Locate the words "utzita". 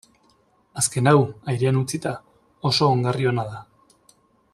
1.81-2.13